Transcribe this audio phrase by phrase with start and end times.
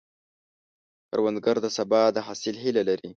[1.09, 3.09] کروندګر د سبا د حاصل هیله لري